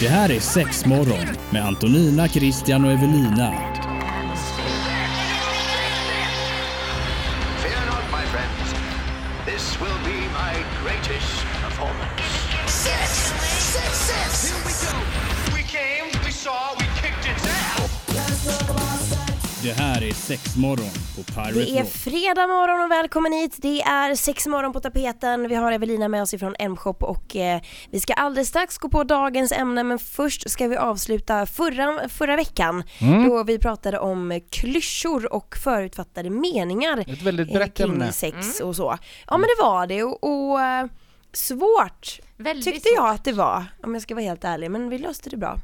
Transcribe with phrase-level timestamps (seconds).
[0.00, 3.52] Det här är Sexmorgon med Antonina, Christian och Evelina.
[19.62, 23.54] Det här är Sexmorgon på Pirate Det är fredag morgon och välkommen hit.
[23.58, 25.48] Det är sex morgon på tapeten.
[25.48, 29.04] Vi har Evelina med oss ifrån M-shop och eh, vi ska alldeles strax gå på
[29.04, 33.28] dagens ämne men först ska vi avsluta förra, förra veckan Mm.
[33.28, 36.98] då vi pratade om klyschor och förutfattade meningar.
[36.98, 38.12] Ett väldigt eh, brett kring ämne.
[38.12, 38.98] sex och så.
[39.26, 40.86] Ja men det var det och, och eh,
[41.32, 44.98] svårt Väldigt tyckte jag att det var om jag ska vara helt ärlig men vi
[44.98, 45.58] löste det bra.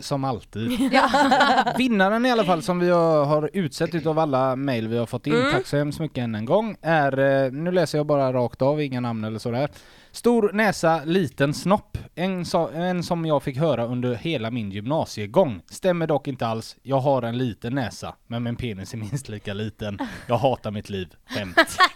[0.00, 0.70] Som alltid.
[1.78, 5.34] Vinnaren i alla fall som vi har utsett utav alla mejl vi har fått in,
[5.34, 5.52] Mm.
[5.52, 8.82] tack så hemskt mycket än en gång, är, eh, nu läser jag bara rakt av,
[8.82, 9.68] inga namn eller sådär.
[10.12, 11.98] Stor näsa, liten snopp.
[12.14, 15.60] En, så, en som jag fick höra under hela min gymnasiegång.
[15.70, 16.76] Stämmer dock inte alls.
[16.82, 19.98] Jag har en liten näsa, men min penis är minst lika liten.
[20.26, 21.08] Jag hatar mitt liv.
[21.30, 21.56] Skämt.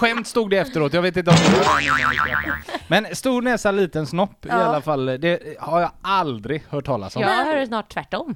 [0.00, 4.44] Skämt stod det efteråt, jag vet inte om det var Men stor näsa, liten snopp
[4.46, 4.54] i Ja.
[4.54, 5.06] alla fall.
[5.06, 7.22] Det har jag aldrig hört talas om.
[7.22, 8.34] Jag hör snart tvärtom.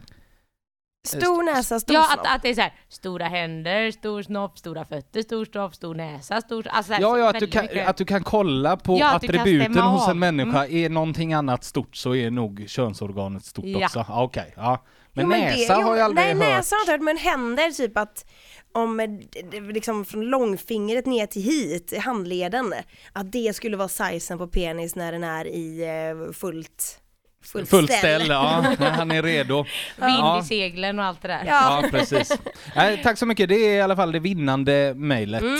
[1.06, 2.26] Stor näsa, stor Ja, snopp.
[2.26, 5.94] att, att det är så här, stora händer, stor snopp, stora fötter, stor snopp, stor
[5.94, 6.66] näsa, stor...
[6.68, 7.88] Alltså så här, Ja, ja att, du kan, mycket.
[7.88, 10.16] att du kan kolla på Ja, attributen hos en av.
[10.16, 10.36] Mm.
[10.36, 10.66] människa.
[10.66, 13.84] Är någonting annat stort så är nog könsorganet stort Ja.
[13.84, 14.04] också.
[14.08, 14.84] Ja, Okej, ja.
[15.12, 16.56] Men Jo, näsa det- jo, har jag aldrig nej, hört.
[16.56, 18.24] näsa har jag inte hört, men händer typ att
[18.74, 19.08] om eh,
[19.72, 22.74] liksom från långfingret ner till hit, i handleden,
[23.12, 26.98] att det skulle vara sizen på penis när den är i eh, fullt,
[27.44, 28.64] fullt, Fullt ställ, ja.
[28.78, 29.56] Han är redo.
[29.56, 30.40] Vind Ja.
[30.40, 31.44] i seglen och allt det där.
[31.46, 32.38] Ja, Ja, precis.
[32.76, 33.48] Nej, tack så mycket.
[33.48, 35.42] Det är i alla fall det vinnande mejlet.
[35.42, 35.58] Mm.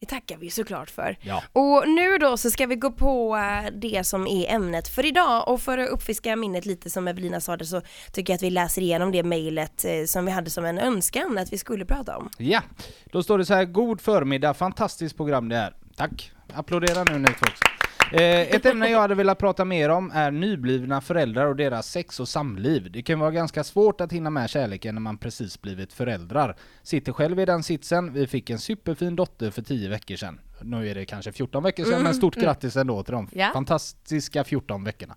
[0.00, 1.18] Det tackar vi såklart för.
[1.20, 1.42] Ja.
[1.52, 5.48] Och nu då så ska vi gå på eh, det som är ämnet för idag
[5.48, 8.50] och för att uppfiska minnet lite som Evelina sa det så tycker jag att vi
[8.50, 12.16] läser igenom det mejlet eh, som vi hade som en önskan att vi skulle prata
[12.16, 12.30] om.
[12.38, 12.62] Ja,
[13.12, 13.64] då står det så här.
[13.64, 15.74] God förmiddag, fantastiskt program det är.
[15.96, 16.32] Tack.
[16.54, 17.64] Applådera nu ni två också.
[18.12, 22.20] Eh, ett ämne jag hade velat prata mer om är nyblivna föräldrar och deras sex
[22.20, 22.90] och samliv.
[22.90, 26.56] Det kan vara ganska svårt att hinna med kärleken när man precis blivit föräldrar.
[26.82, 28.12] Sitter själv i den sitsen.
[28.12, 30.40] Vi fick en superfin dotter för 10 veckor sedan.
[30.62, 33.50] Nu är det kanske 14 veckor sedan, men stort grattis ändå till de Ja.
[33.52, 35.14] fantastiska 14 veckorna.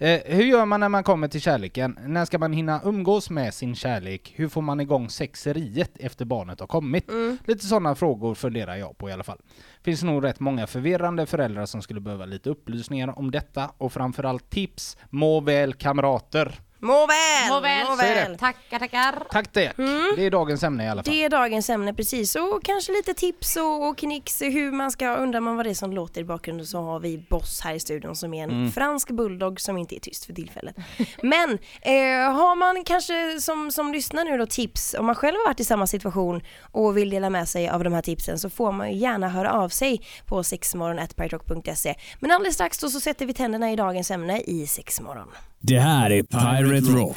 [0.00, 1.98] Eh, hur gör man när man kommer till kärleken?
[2.06, 4.32] När ska man hinna umgås med sin kärlek?
[4.36, 7.10] Hur får man igång sexeriet efter barnet har kommit?
[7.44, 9.38] Lite sådana frågor funderar jag på i alla fall.
[9.82, 14.50] Finns nog rätt många förvirrande föräldrar som skulle behöva lite upplysningar om detta och framförallt
[14.50, 14.96] tips.
[15.10, 16.60] Må väl kamrater!
[16.80, 17.48] Må väl!
[17.50, 17.84] Må väl.
[17.86, 18.14] Må Så är det.
[18.14, 18.38] väl.
[18.38, 19.22] Tackar, tackar.
[19.30, 19.72] Tack det!
[20.16, 21.12] Det är dagens ämne i alla fall.
[21.14, 25.16] Det är dagens ämne precis och kanske lite tips och, och knix hur man ska,
[25.16, 27.80] undrar man vad det är som låter i bakgrunden så har vi Boss här i
[27.80, 28.72] studion som är en Mm.
[28.72, 30.76] fransk bulldog som inte är tyst för tillfället.
[31.22, 31.50] Men
[31.82, 35.60] eh, har man kanske som, som lyssnar nu då tips, om man själv har varit
[35.60, 38.92] i samma situation och vill dela med sig av de här tipsen så får man
[38.92, 41.94] ju gärna höra av sig på sexmorgon.pyrock.se.
[42.20, 45.28] Men alldeles strax då så sätter vi tänderna i dagens ämne i sexmorgon.
[45.60, 47.16] Det här är Pirate Rock.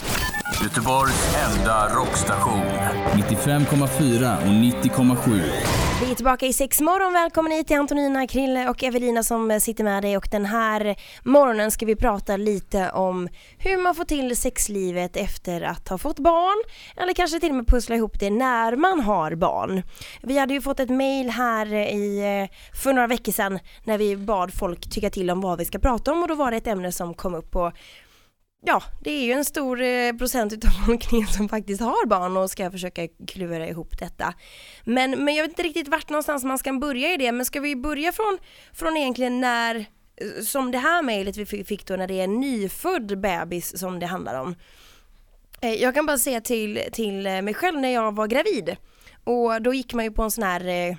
[0.63, 2.61] Göteborgs enda rockstation.
[3.15, 5.41] 95,4 och 90,7.
[6.01, 7.13] Vi är tillbaka i sex morgon.
[7.13, 11.71] Välkommen hit till Antonina, Krille och Evelina som sitter med dig och den här morgonen
[11.71, 16.63] ska vi prata lite om hur man får till sexlivet efter att ha fått barn
[16.97, 19.81] eller kanske till och med pussla ihop det när man har barn.
[20.21, 22.47] Vi hade ju fått ett mail här i,
[22.83, 26.11] för några veckor sedan när vi bad folk tycka till om vad vi ska prata
[26.11, 27.71] om och då var det ett ämne som kom upp på
[28.65, 32.49] Ja, det är ju en stor eh, procent utav befolkningen som faktiskt har barn och
[32.51, 34.33] ska försöka klura ihop detta.
[34.83, 37.59] Men, men jag vet inte riktigt vart någonstans man ska börja i det, men ska
[37.59, 38.37] vi börja från,
[38.73, 42.39] från egentligen när, eh, som det här mejlet vi fick- då, när det är en
[42.39, 44.55] nyfödd bebis som det handlar om.
[45.61, 48.75] Eh, jag kan bara säga till, till mig själv när jag var gravid
[49.23, 50.97] och då gick man ju på en sån här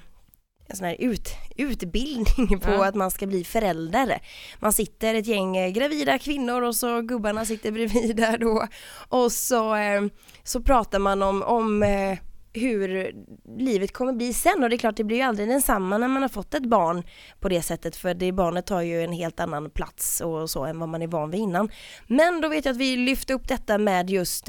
[0.75, 2.85] sån här ut, utbildning på Ja.
[2.87, 4.23] att man ska bli förälder.
[4.59, 8.67] Man sitter ett gäng eh, gravida kvinnor och så gubbarna sitter bredvid där då
[9.09, 10.03] och så, eh,
[10.45, 12.19] så pratar man om, om eh,
[12.55, 13.13] hur
[13.59, 16.23] livet kommer bli sen och det är klart det blir ju aldrig densamma när man
[16.23, 17.03] har fått ett barn
[17.41, 20.79] på det sättet för det barnet tar ju en helt annan plats och så än
[20.79, 21.71] vad man är van vid innan.
[22.07, 24.47] Men då vet jag att vi lyfte upp detta med just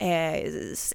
[0.00, 0.50] eh,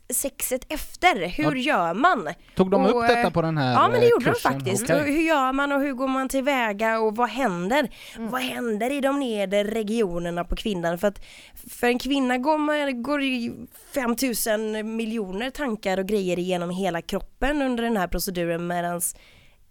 [0.10, 2.30] sexet efter, hur gör man?
[2.56, 4.52] Tog de Och, upp detta på den här Ja men det eh, gjorde kursen?
[4.52, 4.90] de faktiskt.
[4.90, 7.90] Och hur gör man och hur går man tillväga och vad händer?
[8.18, 8.30] Mm.
[8.32, 10.98] Vad händer i de nedre regionerna på kvinnan?
[10.98, 11.26] För att
[11.70, 13.54] för en kvinna går, man, går ju
[13.94, 19.16] 5000 miljoner tankar och grejer igenom hela kroppen under den här proceduren medans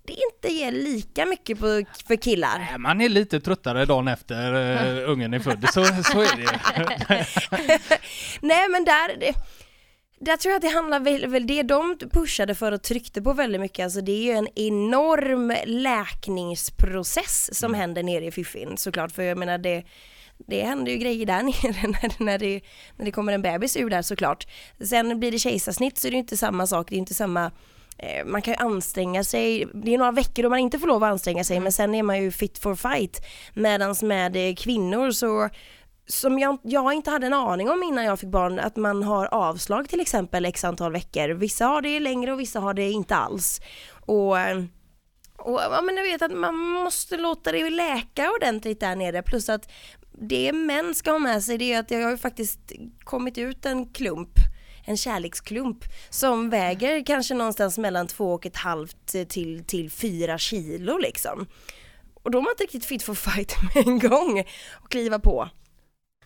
[0.06, 2.58] det inte ger lika mycket på, för killar.
[2.58, 6.42] Nej, Man är lite tröttare dagen efter uh, ungen är född, så, så är det
[6.42, 6.48] ju.
[8.40, 9.34] Nej men där, det,
[10.20, 13.32] där tror jag att det handlar väl, väl det de pushade för och tryckte på
[13.32, 19.12] väldigt mycket, alltså det är ju en enorm läkningsprocess som händer nere i fiffin såklart,
[19.12, 19.84] för jag menar det
[20.46, 22.60] det händer ju grejer där nere när, när, det,
[22.96, 24.46] när det kommer en bebis ur där såklart.
[24.80, 27.50] Sen blir det kejsarsnitt så är det inte samma sak, det är inte samma
[28.24, 31.10] man kan ju anstränga sig, det är några veckor då man inte får lov att
[31.10, 33.26] anstränga sig men sen är man ju fit for fight.
[33.54, 35.48] Medans med eh, kvinnor så
[36.06, 39.26] som jag, jag inte hade en aning om innan jag fick barn, att man har
[39.26, 41.28] avslag till exempel x antal veckor.
[41.28, 43.60] Vissa har det längre och vissa har det inte alls.
[44.00, 44.30] Och,
[45.38, 49.48] och ja, men jag vet att man måste låta det läka ordentligt där nere plus
[49.48, 49.70] att
[50.12, 52.72] det män ska ha med sig det är att det har ju faktiskt
[53.04, 54.38] kommit ut en klump
[54.84, 60.38] en kärleksklump som väger kanske någonstans mellan två och ett halvt eh, till, till fyra
[60.38, 61.46] kilo liksom.
[62.22, 65.48] Och då är man inte riktigt fit for fight med en gång och kliva på.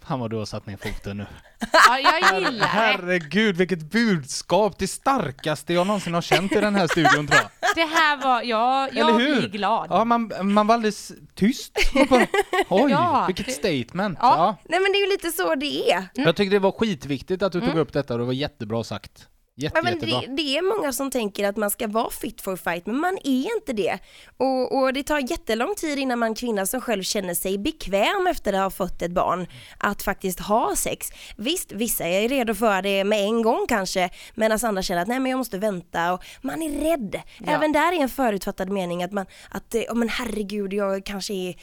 [0.08, 1.26] Fan vad du har satt ner foten nu.
[1.72, 2.64] Ja, jag gillar det.
[2.66, 4.78] Herregud vilket budskap!
[4.78, 7.50] Det starkaste jag någonsin har känt i den här studion tror jag.
[7.74, 9.40] Det här var, ja, jag Eller hur?
[9.40, 9.86] blir glad.
[9.90, 11.78] Ja, man, man var alldeles tyst.
[11.94, 12.26] Man bara,
[12.68, 13.24] Oj, Ja.
[13.26, 14.18] vilket statement.
[14.22, 14.36] Ja.
[14.36, 14.56] Ja.
[14.68, 16.08] Nej men det är ju lite så det är.
[16.14, 19.28] Jag tyckte det var skitviktigt att du tog upp detta och det var jättebra sagt.
[19.60, 22.56] Jätte, Ja, men det, det är många som tänker att man ska vara fit for
[22.56, 23.98] fight, men man är inte det.
[24.36, 28.52] Och, och det tar jättelång tid innan man kvinna som själv känner sig bekväm efter
[28.52, 29.46] att ha fått ett barn,
[29.78, 31.08] att faktiskt ha sex.
[31.36, 35.20] Visst, vissa är redo för det med en gång kanske, medan andra känner att nej
[35.20, 37.20] men jag måste vänta och man är rädd.
[37.46, 41.54] Även där är en förutfattad mening att man, att, oh, men herregud, jag kanske är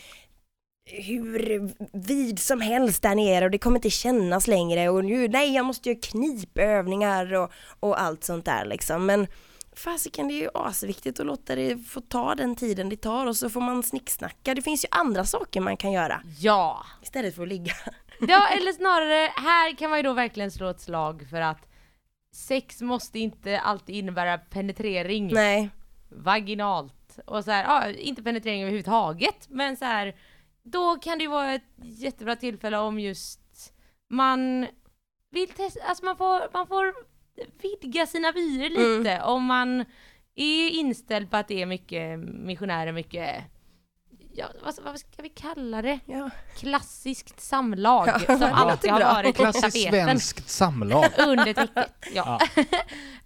[0.86, 1.70] hur
[2.08, 5.66] vid som helst där nere och det kommer inte kännas längre och nu, nej jag
[5.66, 9.06] måste göra knipövningar och, och allt sånt där liksom.
[9.06, 9.28] Men
[9.76, 13.36] fasiken det är ju asviktigt att låta det få ta den tiden det tar och
[13.38, 14.56] så får man snicksnacka.
[14.56, 16.86] Det finns ju andra saker man kan göra Ja.
[17.02, 17.74] istället för att ligga.
[18.28, 21.68] ja, eller snarare, här kan man ju då verkligen slå ett slag för att
[22.34, 25.70] sex måste inte alltid innebära penetrering Nej,
[26.10, 30.16] vaginalt och så här, ja, inte penetrering överhuvudtaget, men så här,
[30.66, 33.74] då kan det ju vara ett jättebra tillfälle om just
[34.10, 34.68] man
[35.32, 36.94] vill testa, alltså man får, man får
[37.62, 39.86] vidga sina vyer lite om man
[40.36, 43.44] är inställd på att det är mycket missionärer, mycket
[44.38, 46.00] Ja, vad, vad ska vi kalla det?
[46.06, 46.30] ja.
[46.58, 51.06] Klassiskt samlag Ja, som alltid har varit Klassiskt svenskt samlag.
[51.28, 51.94] under täcket.
[52.14, 52.40] Ja.
[52.56, 52.64] Ja.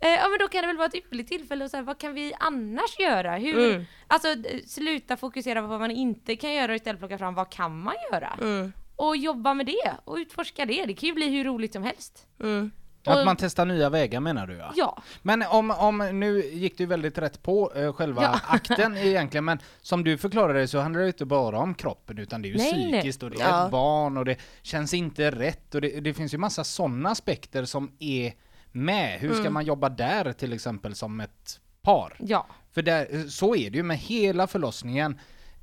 [0.02, 2.14] Eh, ja men då kan det väl vara ett ypperligt tillfälle att säga vad kan
[2.14, 3.36] vi annars göra?
[3.36, 3.86] Hur, Mm.
[4.08, 4.28] Alltså
[4.68, 7.94] sluta fokusera på vad man inte kan göra och istället plocka fram vad kan man
[8.12, 8.38] göra?
[8.42, 10.86] Mm, Och jobba med det och utforska det.
[10.86, 12.28] Det kan ju bli hur roligt som helst.
[12.40, 12.72] mm.
[13.06, 14.74] Att man testar nya vägar menar du ja?
[14.76, 15.02] Ja.
[15.22, 18.40] Men om, om nu gick du väldigt rätt på eh, själva Ja.
[18.48, 22.48] akten egentligen, men som du förklarade så handlar det inte bara om kroppen utan det
[22.48, 22.92] är ju Nej, nej.
[23.02, 23.66] psykiskt och det är Ja.
[23.66, 27.66] ett barn och det känns inte rätt och det, det finns ju massa sådana aspekter
[27.66, 28.34] som är
[28.72, 29.20] med.
[29.20, 29.54] Hur ska Mm.
[29.54, 32.16] man jobba där till exempel som ett par?
[32.20, 32.48] Ja.
[32.72, 35.20] För där, så är det ju med hela förlossningen.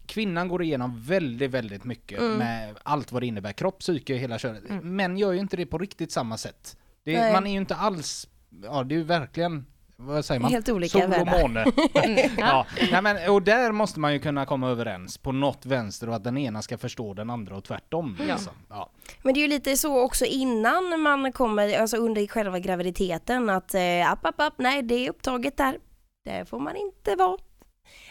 [0.06, 2.37] Kvinnan går igenom väldigt, väldigt mycket Mm.
[2.39, 3.53] med allt vad det innebär.
[3.53, 4.62] Kropp, psyke, hela köret.
[4.82, 6.77] Män gör ju inte det på riktigt samma sätt.
[7.06, 8.29] Det, man är ju inte alls,
[8.62, 9.67] ja det är ju verkligen,
[9.97, 10.50] vad säger man?
[10.50, 11.67] Helt olika Sol och måne.
[12.38, 12.67] ja.
[12.91, 16.25] Nej, men, och där måste man ju kunna komma överens på något vänster och att
[16.25, 18.17] den ena ska förstå den andra och tvärtom.
[18.20, 18.53] Liksom.
[18.69, 18.91] Ja.
[19.22, 23.75] Men det är ju lite så också innan man kommer, alltså under själva graviditeten att
[23.75, 25.79] eh, app, app, app, nej det är upptaget där.
[26.25, 27.39] Där får man inte vara.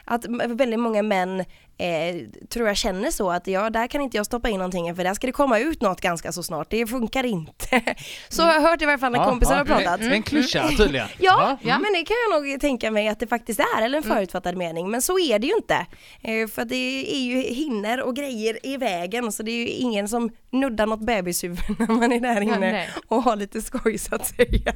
[0.05, 1.39] Att väldigt många män
[1.77, 2.15] eh,
[2.49, 5.13] tror jag känner så att ja, där kan inte jag stoppa in någonting för där
[5.13, 6.67] ska det komma ut något ganska så snart.
[6.69, 7.81] Det funkar inte.
[8.29, 10.01] Så har jag hört i varje fall när Ja, kompisar ja, har pratat.
[10.01, 11.07] Är en klyscha tydligen.
[11.19, 11.79] Ja, Ja.
[11.79, 14.89] men det kan jag nog tänka mig att det faktiskt är, eller en förutfattad mening.
[14.91, 15.85] Men så är det ju inte.
[16.21, 20.07] Eh, för det är ju hinner och grejer i vägen, så det är ju ingen
[20.07, 22.89] som nuddar något bebishuvud när man är där inne nej.
[23.07, 24.73] och har lite skoj så att säga.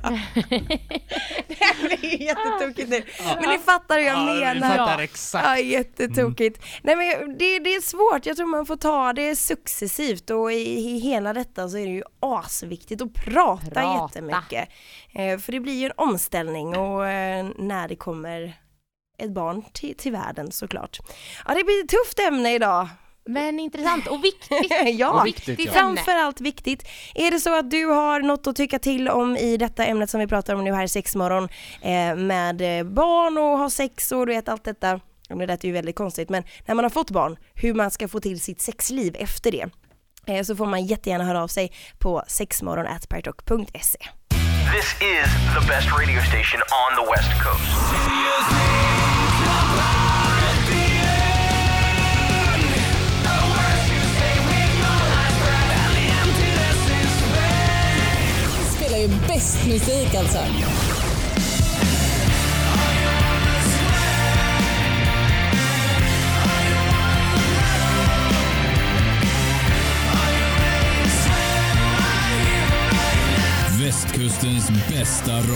[0.49, 3.03] det blir jättetokigt nu.
[3.41, 4.97] Men ni fattar hur jag menar.
[5.19, 5.45] Exakt.
[5.45, 6.65] Ja, jättetokigt.
[6.81, 10.79] Nej men det, det är svårt, jag tror man får ta det successivt och i,
[10.79, 14.03] i hela detta så är det ju asviktigt att prata, Prata.
[14.03, 14.69] jättemycket.
[15.13, 18.53] Eh, för det blir ju en omställning och eh, när det kommer
[19.17, 20.99] ett barn till, till världen såklart.
[21.47, 22.87] Ja det blir ett tufft ämne idag.
[23.25, 24.71] Men intressant och viktigt.
[24.99, 25.71] ja, Och viktigt, ja.
[25.71, 26.83] framförallt viktigt.
[27.15, 30.19] Är det så att du har något att tycka till om i detta ämnet som
[30.19, 31.43] vi pratar om nu här i sexmorgon
[31.81, 34.99] eh, med barn och ha sex och du vet allt detta
[35.37, 38.19] det lät ju väldigt konstigt, men när man har fått barn, hur man ska få
[38.19, 39.69] till sitt sexliv efter det.
[40.27, 43.99] Eh, så får man jättegärna höra av sig på sexmorgon.partok.se.
[44.71, 47.65] This is the best radio station on the west coast.
[58.75, 60.39] Spelar ju bäst musik alltså.
[73.89, 75.49] Västkustens bästa rock.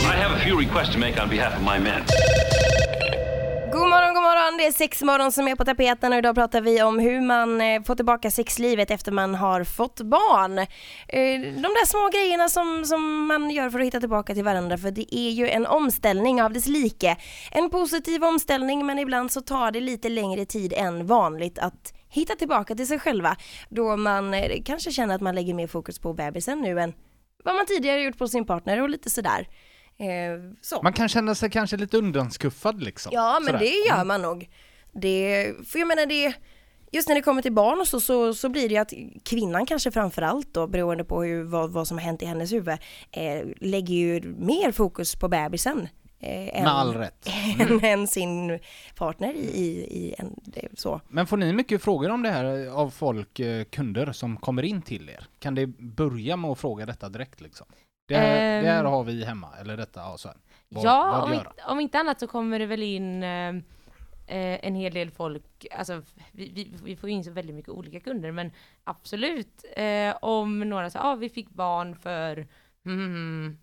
[0.00, 2.21] I have a few requests to make on behalf of my men.
[4.62, 7.82] Det är sexmorgon som är på tapeten och idag pratar vi om hur man eh,
[7.82, 10.58] får tillbaka sexlivet efter man har fått barn.
[10.58, 14.78] Eh, de där små grejerna som, som man gör för att hitta tillbaka till varandra
[14.78, 17.16] för det är ju en omställning av dess like.
[17.50, 22.34] En positiv omställning men ibland så tar det lite längre tid än vanligt att hitta
[22.34, 23.36] tillbaka till sig själva
[23.68, 26.92] då man eh, kanske känner att man lägger mer fokus på bebisen nu än
[27.44, 29.46] vad man tidigare gjort på sin partner och lite sådär.
[30.02, 30.82] Eh, så.
[30.82, 33.12] Man kan känna sig kanske lite undanskuffad liksom.
[33.14, 33.58] Ja men Sådär.
[33.58, 34.50] det gör man nog.
[34.92, 36.34] Det, för jag menar det,
[36.92, 38.92] just när det kommer till barn och så, så, så blir det ju att
[39.24, 42.78] kvinnan kanske framförallt då beroende på hur, vad, vad som har hänt i hennes huvud
[43.10, 45.88] eh, lägger ju mer fokus på bebisen.
[46.20, 47.28] Eh, än, Med all rätt.
[47.60, 48.58] än, än sin
[48.96, 50.36] partner i, i, en,
[50.74, 51.00] så.
[51.08, 54.82] Men får ni mycket frågor om det här av folk, eh, kunder som kommer in
[54.82, 55.26] till er?
[55.38, 57.66] Kan det börja med att fråga detta direkt liksom?
[58.12, 58.64] Det här, Ehm.
[58.64, 60.28] det här har vi hemma, eller detta, ja så.
[60.68, 63.48] Vad, ja, vad om inte, om inte annat så kommer det väl in eh,
[64.26, 66.02] eh, en hel del folk, alltså
[66.32, 68.50] vi, vi, vi får in så väldigt mycket olika kunder, men
[68.84, 72.46] absolut eh, om några säger, ah, vi fick barn för
[72.86, 73.58] mm,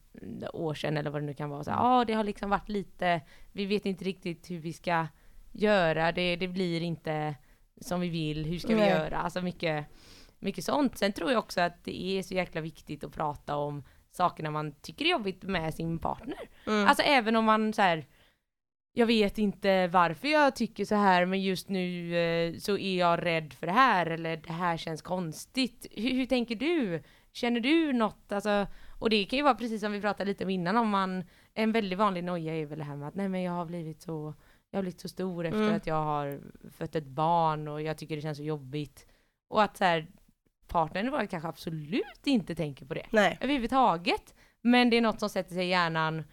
[0.53, 2.69] år sedan eller vad det nu kan vara, så ja ah, det har liksom varit
[2.69, 5.07] lite, vi vet inte riktigt hur vi ska
[5.51, 7.35] göra, det, det blir inte
[7.81, 8.89] som vi vill, hur ska vi Nej.
[8.89, 9.85] göra, alltså mycket,
[10.39, 10.97] mycket sånt.
[10.97, 14.71] Sen tror jag också att det är så jäkla viktigt att prata om sakerna man
[14.81, 16.49] tycker är jobbigt med sin partner.
[16.67, 16.87] Mm.
[16.87, 18.05] Alltså även om man så här.
[18.93, 23.25] Jag vet inte varför jag tycker så här men just nu eh, så är jag
[23.25, 25.85] rädd för det här eller det här känns konstigt.
[25.91, 27.03] Hur, hur tänker du?
[27.31, 28.31] Känner du något?
[28.31, 28.67] Alltså,
[28.99, 31.23] och det kan ju vara precis som vi pratade lite om innan om man,
[31.53, 34.01] en väldigt vanlig noja är väl det här med att nej men jag har blivit
[34.01, 34.33] så,
[34.71, 35.75] jag har blivit så stor efter Mm.
[35.75, 36.39] att jag har
[36.71, 39.07] fött ett barn och jag tycker det känns så jobbigt.
[39.49, 40.07] Och att så här,
[40.69, 43.37] partnern bara kanske absolut inte tänker på det Nej.
[43.41, 44.33] överhuvudtaget.
[44.61, 46.23] Men det är något som sätter sig i hjärnan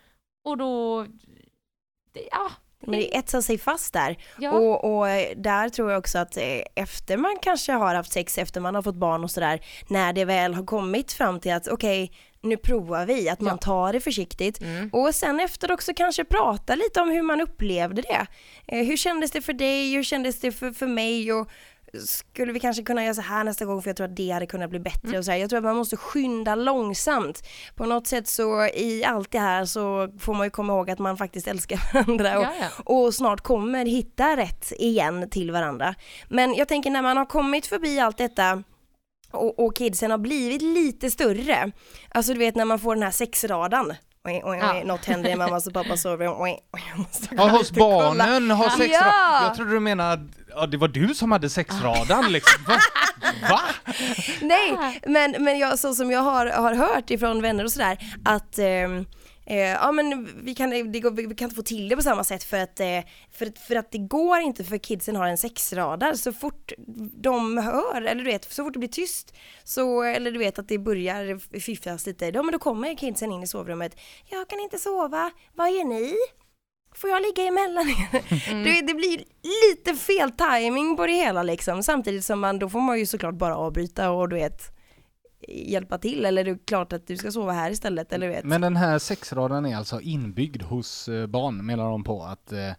[0.44, 1.02] och då,
[2.12, 2.50] det, ja.
[2.80, 4.16] Men det etsar sig fast där.
[4.38, 4.50] ja.
[4.52, 8.38] Och, och eh, där tror jag också att eh, efter man kanske har haft sex,
[8.38, 11.68] efter man har fått barn och sådär, när det väl har kommit fram till att
[11.68, 13.56] okej, nu provar vi, att man Ja.
[13.58, 14.60] tar det försiktigt.
[14.60, 14.90] Mm.
[14.92, 18.26] Och sen efter också kanske prata lite om hur man upplevde det.
[18.66, 21.48] Eh, hur kändes det för dig, hur kändes det för, för mig och
[22.00, 24.46] skulle vi kanske kunna göra så här nästa gång för jag tror att det hade
[24.46, 25.18] kunnat bli bättre Mm.
[25.18, 25.38] och så här.
[25.38, 27.42] Jag tror att man måste skynda långsamt.
[27.74, 30.98] På något sätt så i allt det här så får man ju komma ihåg att
[30.98, 32.82] man faktiskt älskar varandra och, Ja, ja.
[32.94, 35.94] och snart kommer hitta rätt igen till varandra.
[36.28, 38.62] Men jag tänker när man har kommit förbi allt detta
[39.30, 41.72] och, och kidsen har blivit lite större,
[42.10, 44.84] alltså du vet när man får den här sexradan Oj, oj, oj, Ja.
[44.84, 46.34] Något händer i mammas och pappas sovrum.
[46.38, 49.42] Oj, oj, jag måste Ja, hos barnen har sex Ja!
[49.42, 52.64] Jag trodde du menade ja, det var du som hade sexradan liksom.
[52.68, 52.78] Va?
[53.50, 53.60] Va?
[54.42, 58.58] Nej, men, men jag, så som jag har, har hört ifrån vänner och sådär att
[58.58, 58.66] eh,
[59.46, 62.24] eh, ja men vi kan, det går, vi kan inte få till det på samma
[62.24, 62.86] sätt för att, eh,
[63.32, 66.72] för, att- för att det går inte för kidsen har en sexradar så fort
[67.22, 69.34] de hör, eller du vet, så fort det blir tyst
[69.64, 73.42] så, eller du vet att det börjar fifflas lite, då, men då kommer kidsen in
[73.42, 73.96] i sovrummet.
[74.30, 76.14] Jag kan inte sova, vad gör ni?
[76.96, 78.64] Får jag ligga emellan er?
[78.64, 81.82] Det, det blir lite fel timing på det hela liksom.
[81.82, 84.76] Samtidigt som man, då får man ju såklart bara avbryta och du vet
[85.48, 88.44] hjälpa till eller det är klart att du ska sova här istället eller vet.
[88.44, 92.72] Men den här sexradan är alltså inbyggd hos eh, barn menar de på att eh,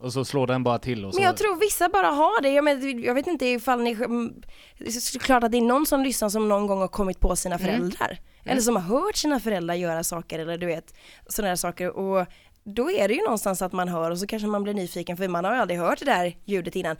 [0.00, 2.48] och så slår den bara till och så Men jag tror vissa bara har det.
[2.48, 3.90] Jag, men, jag vet inte ifall ni...
[3.90, 4.34] mm,
[4.78, 7.36] Det är såklart att det är någon som lyssnar som någon gång har kommit på
[7.36, 8.18] sina föräldrar.
[8.44, 10.94] Eller som har hört sina föräldrar göra saker eller du vet
[11.26, 11.90] sådana där saker.
[11.90, 12.26] Och
[12.64, 15.28] då är det ju någonstans att man hör och så kanske man blir nyfiken för
[15.28, 16.96] man har ju aldrig hört det där ljudet innan.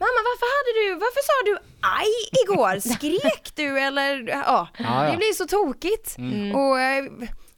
[0.00, 2.12] Mamma varför hade du, varför sa du aj
[2.44, 2.80] igår?
[2.94, 4.28] Skrek du eller?
[4.28, 4.68] Ja,
[5.10, 6.16] det blir så tokigt.
[6.54, 7.04] Och eh,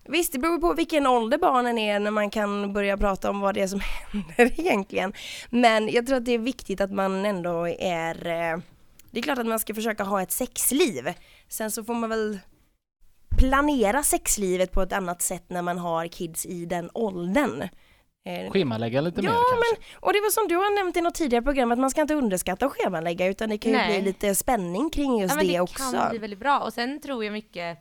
[0.08, 3.54] visst det beror på vilken ålder barnen är när man kan börja prata om vad
[3.54, 3.80] det är som
[4.12, 5.12] händer egentligen.
[5.50, 8.58] Men jag tror att det är viktigt att man ändå är eh,
[9.10, 11.14] Det är klart att man ska försöka ha ett sexliv.
[11.48, 12.38] Sen så får man väl
[13.40, 17.62] planera sexlivet på ett annat sätt när man har kids i den åldern.
[18.24, 19.96] Eh, schemalägga lite Ja, mer kanske.
[20.00, 22.14] Och det var som du har nämnt i något tidigare program att man ska inte
[22.14, 24.00] underskatta och schemalägga utan det kan ju Nej.
[24.02, 25.92] bli lite spänning kring just ja, men det, det också.
[25.92, 26.58] kan bli väldigt bra.
[26.60, 27.78] Och sen tror jag mycket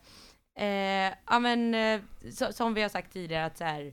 [0.58, 2.00] Eh, ja men, eh,
[2.32, 3.92] så, som vi har sagt tidigare att så här,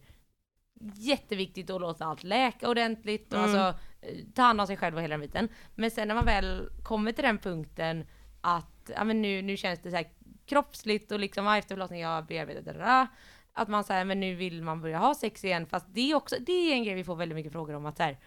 [0.96, 3.56] jätteviktigt att låta allt läka ordentligt och Mm.
[3.56, 5.50] alltså eh, ta hand om sig själv och hela den biten.
[5.76, 8.06] Men sen när man väl kommer till den punkten
[8.42, 10.08] att, ja men nu, nu känns det så här
[10.48, 12.28] kroppsligt och liksom, ja, efter förlossningen jag
[12.64, 13.08] där,
[13.54, 16.36] att man säger men nu vill man börja ha sex igen fast det är också,
[16.40, 18.18] det är en grej vi får väldigt mycket frågor om att så här,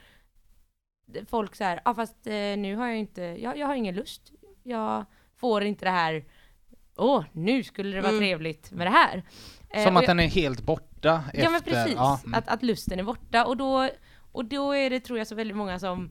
[1.27, 4.33] folk så här, ja fast eh, nu har jag inte, jag, jag har ingen lust.
[4.63, 5.05] Jag
[5.37, 6.25] får inte det här,
[6.97, 8.21] åh nu skulle det vara Mm.
[8.21, 9.23] trevligt med det här.
[9.71, 11.43] Eh, Som och att jag- den är helt borta efter...
[11.43, 12.35] Ja men precis, ja, mm.
[12.39, 13.89] att, att lusten är borta och då,
[14.33, 16.11] och då är det tror jag så väldigt många som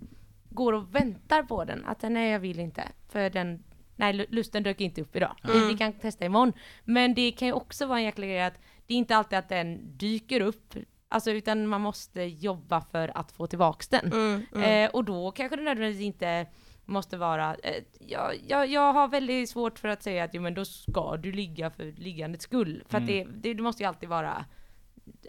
[0.49, 1.85] går och väntar på den.
[1.85, 3.63] Att nej jag vill inte, för den,
[3.99, 5.35] nej lu- lusten dök inte upp idag.
[5.43, 6.53] Vi, vi kan testa imorgon.
[6.83, 9.49] Men det kan ju också vara en jäkla grej att det är inte alltid att
[9.49, 10.73] den dyker upp,
[11.07, 14.05] alltså utan man måste jobba för att få tillbaks den.
[14.05, 14.85] Mm, mm.
[14.85, 16.47] Eh, och då kanske det nödvändigtvis inte
[16.85, 20.53] måste vara, eh, jag, jag, jag har väldigt svårt för att säga att jo, men
[20.53, 22.83] då ska du ligga för liggandets skull.
[22.87, 24.45] För att det, det, det måste ju alltid vara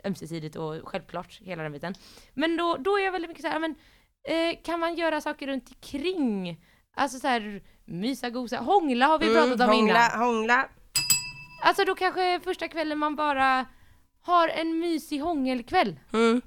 [0.04, 1.94] ömsesidigt och självklart, hela den biten.
[2.34, 3.74] Men då, då är jag väldigt mycket så här, men
[4.24, 6.64] eh, kan man göra saker runt omkring?
[6.94, 10.20] Alltså så här, mysa, gosa, hångla har vi pratat om Mm, hångla, innan.
[10.26, 10.68] hångla.
[11.62, 13.66] Alltså då kanske första kvällen man bara
[14.22, 16.00] har en mysig hångelkväll.
[16.12, 16.40] Mm.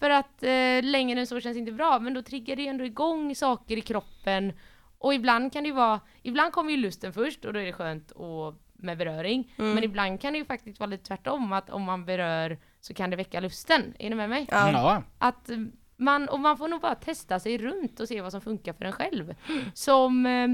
[0.00, 3.34] För att eh, längre än så känns inte bra, men då triggar det ändå igång
[3.34, 4.52] saker i kroppen.
[4.98, 7.72] Och ibland kan det ju vara, ibland kommer ju lusten först och då är det
[7.72, 9.54] skönt och med beröring.
[9.58, 9.74] Mm.
[9.74, 13.10] Men ibland kan det ju faktiskt vara lite tvärtom, att om man berör så kan
[13.10, 13.94] det väcka lusten.
[13.98, 14.46] Är ni med mig?
[14.50, 14.70] Ja.
[14.72, 15.02] ja.
[15.18, 15.56] Att eh,
[15.98, 18.84] man, och man får nog bara testa sig runt och se vad som funkar för
[18.84, 19.34] en själv.
[19.74, 20.48] Som eh,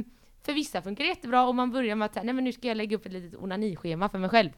[0.44, 2.68] för vissa funkar det jättebra om man börjar med att säga, nej men nu ska
[2.68, 4.50] jag lägga upp ett litet onanischema för mig själv.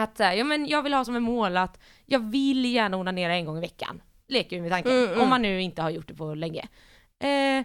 [0.00, 3.44] Att ja men jag vill ha som en mål att jag vill gärna onanera en
[3.44, 4.02] gång i veckan.
[4.28, 4.92] Leker vi med tanken.
[4.92, 5.20] Mm, mm.
[5.20, 6.68] Om man nu inte har gjort det på länge.
[7.18, 7.64] Eh,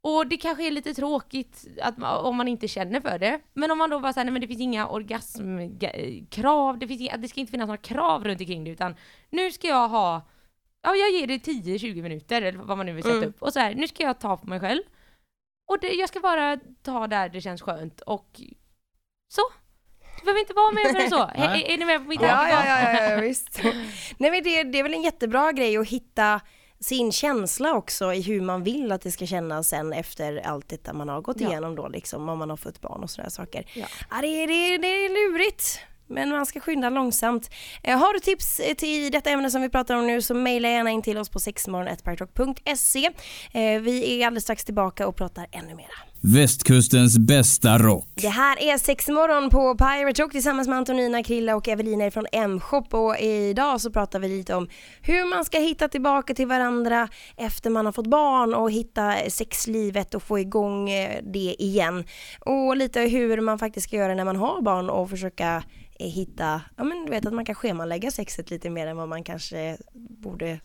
[0.00, 3.40] och det kanske är lite tråkigt att om man inte känner för det.
[3.54, 7.16] Men om man då bara säger, nej men det finns inga orgasmkrav, det, finns inga,
[7.16, 8.96] det ska inte finnas några krav runt omkring det utan
[9.30, 10.22] nu ska jag ha,
[10.86, 13.28] ja jag ger det 10-20 minuter eller vad man nu vill sätta Mm.
[13.28, 13.42] upp.
[13.42, 14.82] Och så här, nu ska jag ta på mig själv.
[15.68, 18.40] Och det, jag ska bara ta där det känns skönt och
[19.32, 19.42] så.
[20.18, 21.22] Det behöver inte vara mer än så.
[21.34, 23.60] Är, är ni med på mitt Ja, ja, ja, ja, ja visst.
[24.18, 26.40] Nej men det, det är väl en jättebra grej att hitta
[26.80, 30.92] sin känsla också i hur man vill att det ska kännas sen efter allt detta
[30.92, 31.48] man har gått Ja.
[31.48, 33.70] igenom då liksom, om man har fått barn och sådana saker.
[33.74, 33.86] Ja.
[34.10, 35.78] Ja, det, det, det är lurigt.
[36.08, 37.50] Men man ska skynda långsamt.
[37.82, 40.68] Eh, har du tips eh, till detta ämne som vi pratar om nu så mejla
[40.68, 43.10] gärna in till oss på sexmorgon.parkrock.se.
[43.52, 45.92] Eh, vi är alldeles strax tillbaka och pratar ännu mera.
[46.20, 48.08] Västkustens bästa rock.
[48.14, 52.86] Det här är Sexmorgon på Pirate Rock tillsammans med Antonina Krilla och Evelina från M-shop
[52.90, 54.68] och idag så pratar vi lite om
[55.02, 60.14] hur man ska hitta tillbaka till varandra efter man har fått barn och hitta sexlivet
[60.14, 60.86] och få igång
[61.22, 62.04] det igen.
[62.40, 65.62] Och lite hur man faktiskt ska göra när man har barn och försöka
[65.98, 69.24] hitta, ja men du vet att man kan schemalägga sexet lite mer än vad man
[69.24, 70.60] kanske borde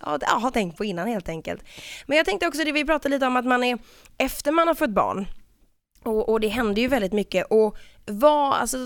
[0.00, 1.64] ja, ha tänkt på innan helt enkelt.
[2.06, 3.78] Men jag tänkte också det vi pratade lite om att man är
[4.18, 5.26] efter man har fått barn
[6.02, 7.76] och, och det händer ju väldigt mycket och
[8.06, 8.78] vad, alltså,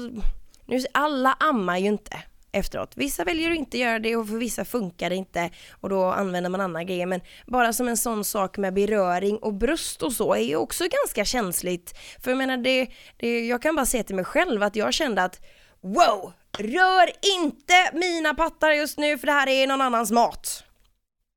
[0.67, 2.93] nu, alla ammar ju inte efteråt.
[2.97, 6.51] Vissa väljer att inte göra det och för vissa funkar det inte och då använder
[6.51, 7.07] man andra grejer.
[7.07, 10.85] Men bara som en sån sak med beröring och bröst och så är ju också
[10.85, 11.99] ganska känsligt.
[12.23, 15.23] För jag menar, det, det, jag kan bara se till mig själv att jag kände
[15.23, 15.41] att
[15.81, 20.65] wow, rör inte mina pattar just nu för det här är någon annans mat.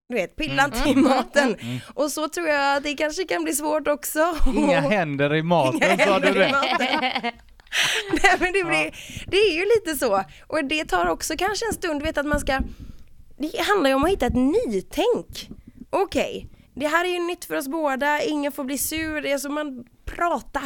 [0.09, 1.57] Du vet, pilla inte i maten.
[1.93, 4.35] Och så tror jag att det kanske kan bli svårt också.
[4.55, 6.53] Inga händer i maten Inga sa du det.
[8.23, 8.95] Nej men det, blir,
[9.27, 10.23] det är ju lite så.
[10.47, 12.59] Och det tar också kanske en stund, vet att man ska...
[13.37, 15.49] Det handlar ju om att hitta ett nytänk.
[15.89, 19.37] Okej, det här är ju nytt för oss båda, ingen får bli sur, det är
[19.37, 20.61] som man prata.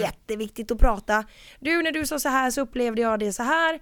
[0.00, 1.24] Jätteviktigt att prata.
[1.60, 3.80] Du, när du sa så här så upplevde jag det så här.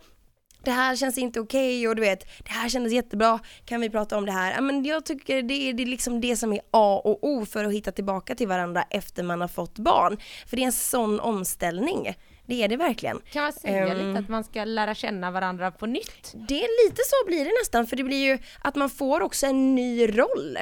[0.64, 4.18] Det här känns inte okej och du vet, det här kändes jättebra, kan vi prata
[4.18, 4.52] om det här?
[4.52, 7.46] Ja, men jag tycker det är, det är liksom det som är A och O
[7.46, 10.18] för att hitta tillbaka till varandra efter man har fått barn.
[10.46, 12.14] För det är en sån omställning.
[12.48, 13.18] Det är det verkligen.
[13.32, 14.06] Kan man säga Ehm.
[14.08, 16.34] lite att man ska lära känna varandra på nytt?
[16.48, 19.46] Det är lite så blir det nästan för det blir ju att man får också
[19.46, 20.56] en ny roll.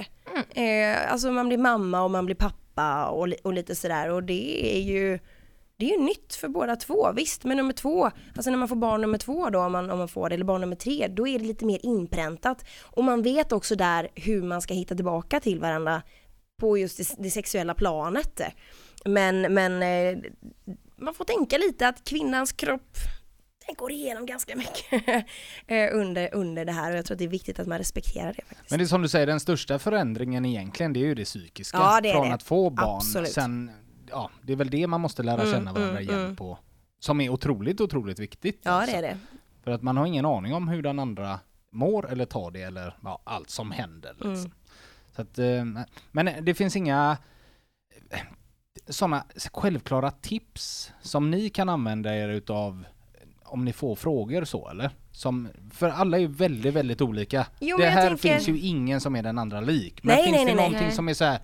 [0.55, 4.77] Eh, alltså man blir mamma och man blir pappa och, och lite sådär och det
[4.77, 5.18] är ju
[5.79, 8.77] det är ju nytt för båda två, visst men nummer två, alltså när man får
[8.77, 11.29] barn nummer två då om man, om man får det, eller barn nummer tre, då
[11.29, 12.64] är det lite mer inpräntat.
[12.83, 16.03] Och man vet också där hur man ska hitta tillbaka till varandra
[16.61, 18.40] på just det, det sexuella planet.
[19.05, 20.18] Men, men eh,
[20.97, 22.97] man får tänka lite att kvinnans kropp
[23.67, 24.93] den går igenom ganska mycket
[25.67, 28.33] eh, under, under det här och jag tror att det är viktigt att man respekterar
[28.33, 28.71] det faktiskt.
[28.71, 31.79] Men det är som du säger, den största förändringen egentligen det är ju det psykiska.
[31.79, 32.35] Ja, det Från det.
[32.35, 33.33] att få barn, Absolut.
[33.33, 33.71] sen,
[34.11, 36.37] ja, det är väl det man måste lära Mm, känna varandra mm, igen mm.
[36.37, 36.59] på
[36.99, 38.61] Som är otroligt, otroligt viktigt.
[38.63, 38.91] Ja alltså.
[38.91, 39.19] det är det.
[39.65, 42.99] För att man har ingen aning om hur den andra mår eller tar det eller
[43.03, 44.13] ja, allt som händer.
[44.13, 44.33] Liksom.
[44.33, 44.51] Mm.
[45.17, 45.65] Så att, eh,
[46.13, 47.17] men det finns inga
[48.88, 52.85] sådana självklara tips som ni kan använda er utav
[53.44, 54.90] om ni får frågor så eller?
[55.12, 57.46] Som, för alla är ju väldigt, väldigt olika.
[57.61, 60.03] Jo, det här tänker- finns ju ingen som är den andra lik.
[60.03, 60.92] Men Nej, finns nej, det nej, någonting Nej.
[60.96, 61.38] som är så här,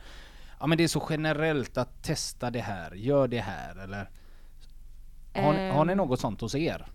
[0.61, 4.11] ja men det är så generellt att testa det här, gör det här eller?
[5.35, 5.99] Har, ni- har ni Ehm.
[5.99, 6.87] något sånt hos er?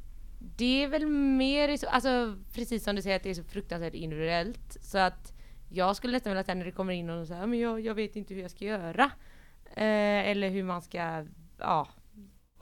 [0.57, 4.77] Det är väl mer alltså precis som du säger att det är så fruktansvärt individuellt.
[4.81, 5.33] Så att
[5.69, 7.93] jag skulle nästan vilja säga när det kommer in någon och säger men jag, jag
[7.95, 9.10] vet inte hur jag ska göra.
[9.75, 11.25] Eh, eller hur man ska,
[11.58, 11.88] ja,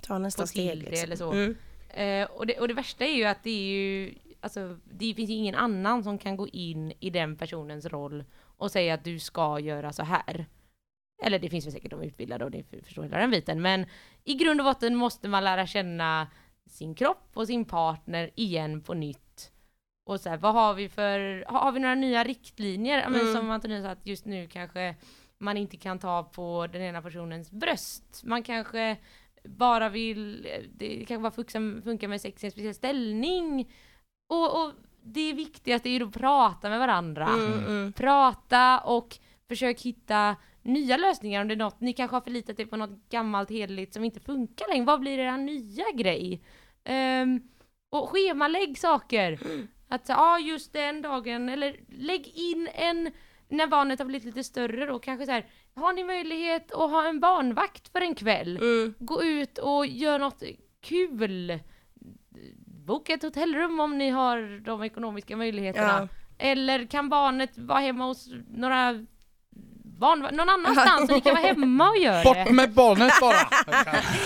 [0.02, 0.78] Ta nästa steg.
[0.78, 1.04] Liksom.
[1.04, 1.32] eller så.
[1.32, 1.56] Mm.
[1.90, 5.30] Eh, och, det, och det värsta är ju att det är ju, alltså det finns
[5.30, 9.20] ju ingen annan som kan gå in i den personens roll och säga att du
[9.20, 10.46] ska göra så här.
[11.24, 13.86] Eller det finns väl säkert de utbildade och det förstår hela den biten, men
[14.24, 16.28] i grund och botten måste man lära känna
[16.70, 19.52] sin kropp och sin partner igen på nytt.
[20.06, 23.02] Och så här, vad har vi för, har vi några nya riktlinjer?
[23.02, 23.34] Ja, Men Mm.
[23.34, 24.96] som Antonina sa, att just nu kanske
[25.46, 28.22] man inte kan ta på den ena personens bröst.
[28.24, 28.98] Man kanske
[29.44, 33.72] bara vill, det kanske bara funkar, funkar med sex i en speciell ställning.
[34.30, 34.72] Och, och
[35.04, 37.28] det viktigaste är ju att prata med varandra.
[37.28, 37.94] Mm, mm.
[37.94, 42.66] Prata och försök hitta nya lösningar om det är något, ni kanske har förlitat er
[42.66, 44.86] på något gammalt hederligt som inte funkar längre.
[44.86, 46.42] Vad blir era nya grej?
[46.84, 47.42] Ehm,
[47.90, 49.40] och schemalägg saker.
[49.88, 53.12] Att ja, ah, just den dagen, eller lägg in en,
[53.50, 57.08] när barnet har blivit lite större då, kanske så här, har ni möjlighet att ha
[57.08, 58.58] en barnvakt för en kväll?
[58.58, 58.94] Mm.
[59.00, 60.44] Gå ut och gör något
[60.82, 61.60] kul.
[62.86, 66.10] Boka ett hotellrum om ni har de ekonomiska möjligheterna.
[66.38, 69.06] Eller kan barnet vara hemma hos några
[69.98, 72.54] barn, någon annanstans så ni kan vara hemma och göra Bort det.
[72.54, 73.36] med barnet bara!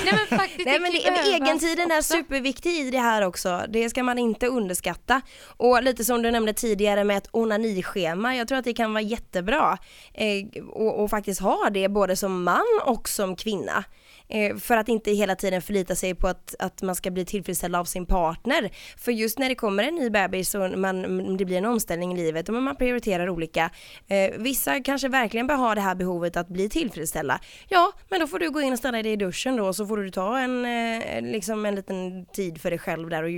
[0.06, 0.98] Nej men faktiskt, Nej men det,
[1.36, 3.62] egentiden är superviktig i det här också.
[3.70, 5.22] Det ska man inte underskatta.
[5.58, 8.36] Och lite som du nämnde tidigare med ett onanischema.
[8.36, 9.78] Jag tror att det kan vara jättebra.
[10.14, 13.84] Eh, och, och faktiskt ha det både som man och som kvinna.
[14.30, 17.76] Eh, för att inte hela tiden förlita sig på att, att man ska bli tillfredsställd
[17.76, 18.70] av sin partner.
[18.98, 22.14] För just när det kommer en ny bebis och man, mm, det blir en omställning
[22.14, 23.70] i livet och man prioriterar olika.
[24.08, 27.40] Eh, vissa kanske verkligen bör ha det här behovet att bli tillfredsställda.
[27.70, 29.98] Ja, men då får du gå in och ställa dig i duschen då så får
[29.98, 33.30] du ta en, eh, liksom en liten tid för dig själv där och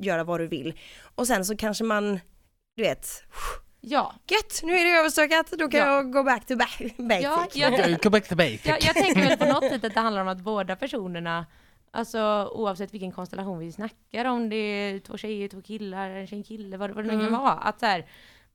[0.00, 0.74] göra vad du vill.
[1.14, 2.20] Och sen så kanske man,
[2.76, 3.06] du vet,
[3.86, 5.86] Ja, gött, nu är det överstökat, då kan Ja.
[5.86, 7.22] jag gå back to back, basic.
[7.24, 8.66] ja jag, Go back to basic.
[8.66, 11.46] jag, jag tänker väl på något sätt att det handlar om att båda personerna
[11.96, 16.38] Alltså oavsett vilken konstellation vi snackar om, det är två tjejer, två killar, en tjej,
[16.38, 17.40] en kille, vad, vad det nu kan Mm.
[17.40, 17.52] vara.
[17.52, 18.06] Att så här,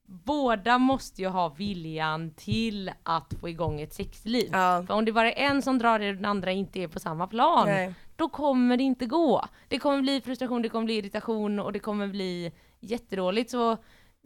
[0.06, 4.50] båda måste ju ha viljan till att få igång ett sexliv.
[4.52, 4.84] Ja.
[4.88, 7.00] För om det bara är en som drar det och den andra inte är på
[7.00, 7.94] samma plan, Nej.
[8.15, 9.46] då kommer det inte gå.
[9.68, 13.50] Det kommer bli frustration, det kommer bli irritation och det kommer bli jättedåligt.
[13.52, 13.78] Så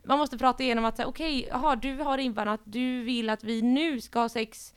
[0.05, 3.43] man måste prata igenom att säga, okej, jaha, du har ribban att du vill att
[3.43, 4.73] vi nu ska ha sex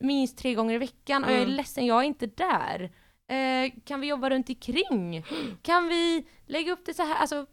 [0.00, 1.56] minst tre gånger i veckan och jag är Mm.
[1.56, 2.90] ledsen, jag är inte där.
[3.30, 5.24] Eh, kan vi jobba runt omkring?
[5.62, 7.14] Kan vi lägga upp det så här?
[7.14, 7.46] Alltså,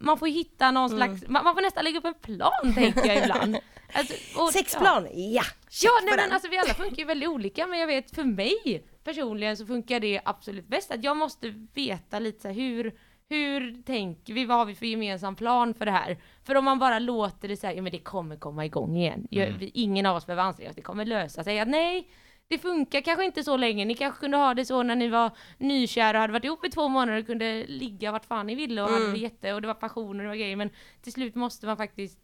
[0.00, 0.98] man får hitta någon Mm.
[0.98, 3.56] slags, man, man får nästan lägga upp en plan tänker jag ibland.
[3.94, 4.50] Alltså, och- ja.
[4.52, 5.42] Sexplan, ja!
[5.82, 8.24] Ja, på nej men alltså vi alla funkar ju väldigt olika men jag vet för
[8.24, 12.94] mig personligen så funkar det absolut bäst att jag måste veta lite så här, hur,
[13.32, 16.16] hur tänker vi, vad har vi för gemensam plan för det här?
[16.44, 19.28] För om man bara låter det säga, ja men det kommer komma igång igen.
[19.30, 19.58] Mm.
[19.58, 21.60] vi, ingen av oss behöver anstränga oss, det kommer lösa sig.
[21.60, 22.08] Att, nej,
[22.48, 25.30] det funkar kanske inte så länge, ni kanske kunde ha det så när ni var
[25.58, 28.82] nykära och hade varit ihop i två månader och kunde ligga vart fan ni ville
[28.82, 29.12] och hade Mm.
[29.14, 30.70] det jätte, och det var passion och det var grejer men
[31.02, 32.18] till slut måste man faktiskt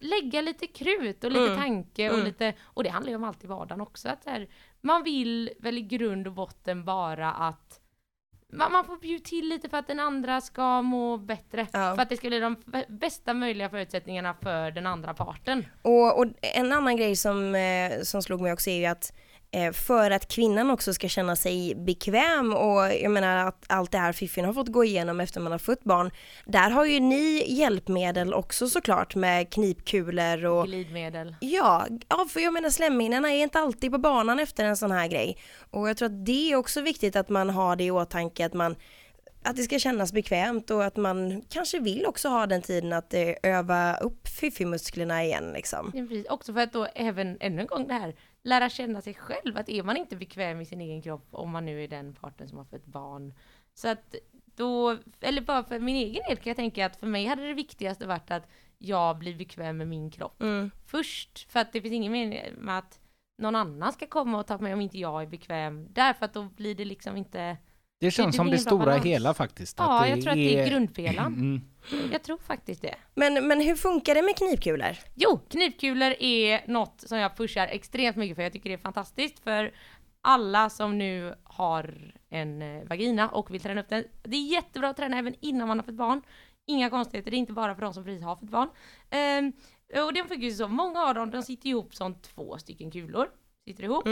[0.00, 1.56] lägga lite krut och lite Mm.
[1.58, 2.26] tanke och Mm.
[2.26, 4.48] lite, och det handlar ju om allt i vardagen också, att här,
[4.80, 7.80] man vill väl i grund och botten bara att
[8.52, 11.66] man, man får bjuda till lite för att den andra ska må bättre.
[11.72, 11.94] Ja.
[11.94, 12.56] För att det ska bli de
[12.88, 15.66] bästa möjliga förutsättningarna för den andra parten.
[15.82, 19.12] Och, och en annan grej som, eh, som slog mig också är ju att
[19.72, 24.12] för att kvinnan också ska känna sig bekväm och jag menar att allt det här
[24.12, 26.10] Fiffin har fått gå igenom efter man har fött barn.
[26.46, 31.36] Där har ju ni hjälpmedel också såklart med knipkulor och Glidmedel.
[31.40, 35.08] Ja, ja, för jag menar slemhinnorna är inte alltid på banan efter en sån här
[35.08, 35.36] grej.
[35.70, 38.54] Och jag tror att det är också viktigt att man har det i åtanke att
[38.54, 38.76] man
[39.42, 43.14] att det ska kännas bekvämt och att man kanske vill också ha den tiden att
[43.14, 45.92] eh, öva upp fiffimusklerna igen liksom.
[45.94, 46.26] Ja, precis.
[46.30, 49.56] Också för att då även, ännu en gång det här, lära känna sig själv.
[49.56, 52.48] Att är man inte bekväm i sin egen kropp, om man nu är den parten
[52.48, 53.34] som har fött barn.
[53.74, 57.26] Så att då, eller bara för min egen del kan jag tänka att för mig
[57.26, 58.48] hade det viktigaste varit att
[58.78, 60.70] jag blir bekväm med min kropp Mm.
[60.86, 61.50] först.
[61.50, 63.00] För att det finns ingen mening med att
[63.38, 66.12] någon annan ska komma och ta på mig om inte jag är bekväm där.
[66.12, 67.56] För att då blir det liksom inte,
[68.00, 69.04] Det känns det som det stora balans.
[69.04, 69.78] hela faktiskt.
[69.78, 71.26] Ja, jag tror att det är är-.
[71.26, 71.60] Mm.
[72.12, 72.94] Jag tror faktiskt det.
[73.14, 74.96] Men, men hur funkar det med knipkulor?
[75.14, 78.42] Jo, knipkulor är något som jag pushar extremt mycket för.
[78.42, 79.72] Jag tycker det är fantastiskt för
[80.22, 84.04] alla som nu har en eh, vagina och vill träna upp den.
[84.22, 86.22] Det är jättebra att träna även innan man har fått barn.
[86.66, 88.68] Inga konstigheter, det är inte bara för de som precis har fått barn.
[89.10, 89.52] Ehm,
[90.06, 93.28] och det funkar ju så, många av dem de sitter ihop som två stycken kulor.
[93.68, 94.06] Sitter ihop.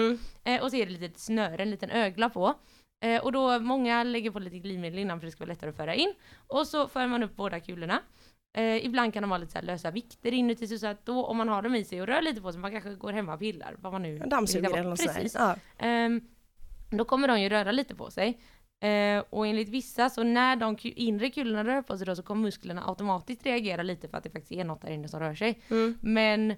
[0.44, 2.54] Eh, och så är det ett litet snöre, en liten ögla på.
[3.00, 5.76] Eh, och då, många lägger på lite glidmedel innan för det ska vara lättare att
[5.76, 6.14] föra in.
[6.46, 8.02] Och så för man upp båda kulorna.
[8.56, 11.48] Eh, ibland kan de ha lite så lösa vikter inuti så att då om man
[11.48, 13.76] har dem i sig och rör lite på sig, man kanske går hemma och pillar,
[13.78, 15.06] vad man nu Dammsugare vill eller något.
[15.06, 15.34] Precis.
[15.34, 15.56] Ja.
[15.78, 16.20] Ehm,
[16.90, 18.40] då kommer de ju röra lite på sig.
[18.80, 22.42] Eh, och enligt vissa, så när de inre kulorna rör på sig då så kommer
[22.42, 25.62] musklerna automatiskt reagera lite för att det faktiskt är något där inne som rör sig.
[25.70, 25.98] Mm.
[26.02, 26.54] Men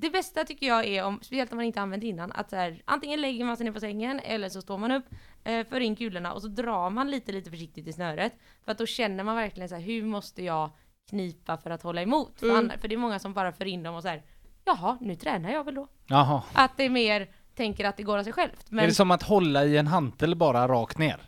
[0.00, 2.82] det bästa tycker jag är, om, speciellt om man inte använt innan, att så här,
[2.84, 5.04] antingen lägger man sig ner på sängen eller så står man upp,
[5.44, 8.32] eh, för in kulorna och så drar man lite lite försiktigt i snöret.
[8.64, 10.70] För att då känner man verkligen så här, hur måste jag
[11.10, 12.40] knipa för att hålla emot?
[12.40, 12.58] För, Mm.
[12.58, 14.22] annars, för det är många som bara för in dem och så här,
[14.64, 15.88] jaha, nu tränar jag väl då.
[16.06, 16.42] Jaha.
[16.52, 18.70] Att det är mer tänker att det går av sig självt.
[18.70, 21.20] Men Är det som att hålla i en hantel bara rakt ner?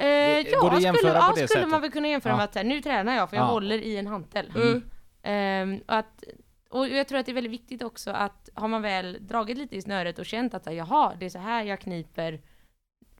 [0.00, 1.68] Eh, ja, Går det skulle, på ja, det skulle sättet?
[1.68, 2.36] man väl kunna jämföra Ja.
[2.36, 3.50] med att så här, nu tränar jag för jag Ja.
[3.50, 4.52] håller i en hantel.
[4.56, 4.82] Mm.
[5.22, 6.24] Ehm, och, att,
[6.68, 9.76] och jag tror att det är väldigt viktigt också att har man väl dragit lite
[9.76, 12.40] i snöret och känt att jaha, det är så här jag kniper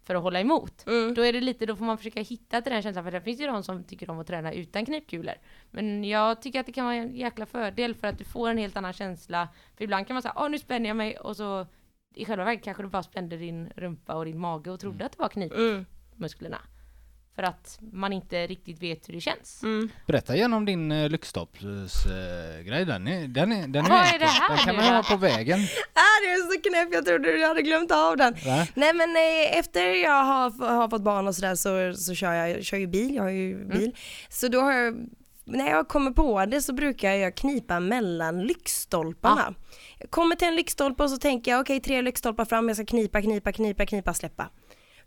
[0.06, 0.87] för att hålla emot.
[0.87, 1.14] Mm.
[1.14, 3.40] Då är det lite, då får man försöka hitta till den känslan för det finns
[3.40, 5.35] ju de som tycker om att träna utan knipkulor.
[5.70, 8.59] Men jag tycker att det kan vara en jäkla fördel för att du får en
[8.59, 9.48] helt annan känsla.
[9.76, 11.66] För ibland kan man säga, åh nu spänner jag mig och så
[12.14, 15.12] i själva verket kanske du bara spände din rumpa och din mage och trodde att
[15.12, 15.87] det var knip Mm.
[17.37, 19.62] För att man inte riktigt vet hur det känns.
[19.62, 19.88] Mm.
[20.07, 22.85] Berätta gärna om din uh, lyktstolpsgrej.
[22.85, 25.03] den är, den är, den är Vad är det här Den kan nu man ha
[25.03, 25.59] på vägen.
[25.92, 28.33] Ah, det är så knäpp, jag trodde du hade glömt av den.
[28.35, 28.66] Va?
[28.75, 32.51] Nej men eh, efter jag har, har fått barn och sådär så, så kör jag,
[32.51, 33.68] jag kör ju bil, jag har ju Mm.
[33.68, 33.96] bil.
[34.29, 35.07] Så då har jag,
[35.44, 39.55] när jag kommer på det så brukar jag knipa mellan lyktstolparna.
[39.99, 42.87] Jag kommer till en lyktstolpe och så tänker jag okej tre lyktstolpar fram, jag ska
[42.87, 44.49] knipa, knipa, knipa, knipa, släppa.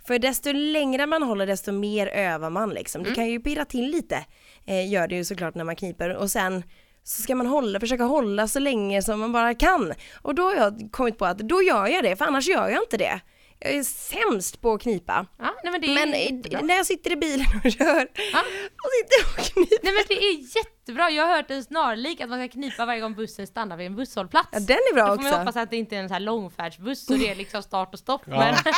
[0.07, 3.01] För desto längre man håller desto mer övar man liksom.
[3.01, 3.09] Mm.
[3.11, 4.25] Det kan ju pirra till lite,
[4.65, 6.63] eh, gör det ju såklart när man kniper och sen
[7.03, 9.93] så ska man hålla, försöka hålla så länge som man bara kan.
[10.21, 12.83] Och då har jag kommit på att då gör jag det, för annars gör jag
[12.83, 13.19] inte det.
[13.61, 15.25] Jag är sämst på att knipa.
[15.39, 16.13] Ja, nej men det är Men
[16.53, 18.39] eh, när jag sitter i bilen och kör, Ja.
[18.83, 19.77] och sitter och kniper.
[19.83, 22.99] Nej men det är jättebra, jag har hört en snarlik att man ska knipa varje
[23.01, 24.47] gång bussen stannar vid en busshållplats.
[24.51, 25.39] Ja, den är bra Då får man också.
[25.39, 27.99] hoppas att det inte är en sån här långfärdsbuss och det är liksom start och
[27.99, 28.21] stopp.
[28.25, 28.37] Ja.
[28.39, 28.55] Men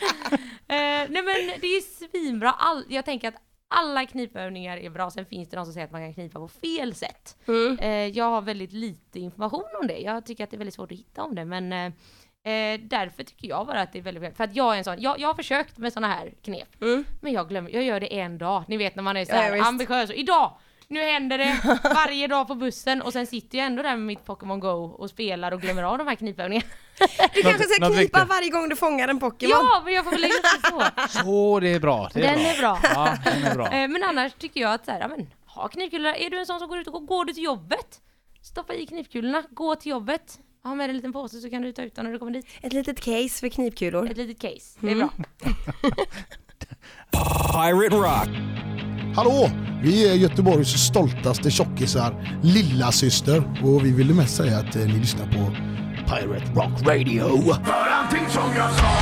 [0.68, 3.34] eh, nej men det är svinbra, All, jag tänker att
[3.68, 6.48] alla knipövningar är bra, sen finns det de som säger att man kan knipa på
[6.48, 7.36] fel sätt.
[7.48, 7.78] Mm.
[7.78, 10.92] Eh, jag har väldigt lite information om det, jag tycker att det är väldigt svårt
[10.92, 11.86] att hitta om det men eh,
[12.52, 15.00] eh, därför tycker jag bara att det är väldigt, för att jag är en sån,
[15.00, 17.04] jag, jag har försökt med såna här knep, Mm.
[17.20, 19.66] men jag glömmer, jag gör det en dag, ni vet när man är så Ja,
[19.66, 20.58] ambitiös, idag!
[20.88, 21.60] Nu händer det
[21.94, 24.68] varje dag på bussen och sen sitter jag ändå där med mitt Pokémon Go
[24.98, 26.66] och spelar och glömmer av de här knipövningarna.
[27.34, 28.28] Du kanske ska knipa viktigt.
[28.28, 29.50] varje gång du fångar en Pokémon.
[29.50, 31.18] Ja, men jag får väl lägga upp det så.
[31.24, 32.10] Så, det är bra.
[32.14, 32.48] Det är Den bra.
[32.50, 32.78] är bra.
[32.94, 33.66] Ja, den är bra.
[33.72, 36.12] Eh, Men annars tycker jag att så här, ja, men, ha knipkulor.
[36.12, 38.00] Är du en sån som går ut och går, går du till jobbet?
[38.42, 40.38] Stoppa i knipkulorna, gå till jobbet.
[40.62, 42.32] Ha med dig en liten påse så kan du ta ut dem när du kommer
[42.32, 42.46] dit.
[42.62, 44.10] Ett litet case för knipkulor.
[44.10, 45.08] Ett litet case, det är bra.
[47.52, 48.28] Pirate Rock.
[49.16, 49.50] Hallå!
[49.82, 54.98] Vi är Göteborgs stoltaste tjockisar, lilla syster och vi ville mest säga att eh, ni
[54.98, 55.56] lyssnar på
[56.06, 57.54] Pirate Rock Radio.
[57.64, 58.92] För allting som jag sa,